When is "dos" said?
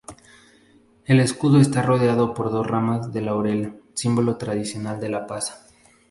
2.49-2.65